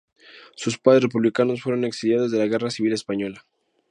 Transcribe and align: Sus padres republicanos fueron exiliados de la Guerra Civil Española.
Sus 0.55 0.79
padres 0.79 1.03
republicanos 1.03 1.61
fueron 1.61 1.85
exiliados 1.85 2.31
de 2.31 2.39
la 2.39 2.47
Guerra 2.47 2.71
Civil 2.71 2.91
Española. 2.93 3.45